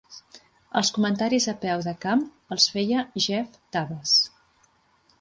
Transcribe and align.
Els 0.79 0.89
comentaris 0.95 1.45
a 1.53 1.55
peu 1.67 1.85
de 1.89 1.95
camp 2.07 2.25
els 2.57 2.69
feia 2.79 3.07
Jeff 3.29 3.63
Taves. 3.79 4.19